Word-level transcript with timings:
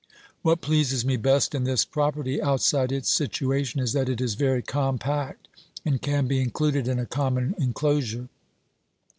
What 0.41 0.61
pleases 0.61 1.05
me 1.05 1.15
best 1.15 1.53
in 1.53 1.63
this 1.63 1.85
property, 1.85 2.41
outside 2.41 2.91
its 2.91 3.13
situa 3.15 3.63
tion, 3.63 3.79
is 3.81 3.93
that 3.93 4.09
it 4.09 4.19
is 4.19 4.33
very 4.33 4.63
compact, 4.63 5.47
and 5.85 6.01
can 6.01 6.25
be 6.25 6.41
included 6.41 6.87
in 6.87 6.97
a 6.97 7.05
common 7.05 7.53
enclosure. 7.59 8.27